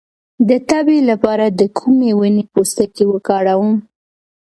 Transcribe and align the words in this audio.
د 0.49 0.51
تبې 0.69 0.99
لپاره 1.09 1.45
د 1.59 1.61
کومې 1.77 2.11
ونې 2.19 2.43
پوستکی 2.53 3.05
وکاروم؟ 3.07 3.75